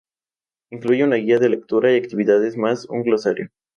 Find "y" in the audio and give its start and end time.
1.93-1.97